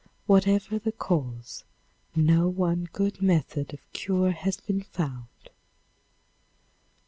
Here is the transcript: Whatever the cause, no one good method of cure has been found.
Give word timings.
Whatever 0.25 0.79
the 0.79 0.91
cause, 0.93 1.63
no 2.15 2.49
one 2.49 2.89
good 2.91 3.21
method 3.21 3.71
of 3.71 3.81
cure 3.93 4.31
has 4.31 4.57
been 4.57 4.81
found. 4.81 5.27